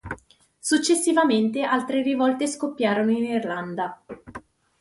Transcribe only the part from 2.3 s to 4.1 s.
scoppiarono in Irlanda.